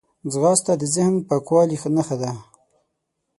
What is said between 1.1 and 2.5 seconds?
پاکوالي نښه ده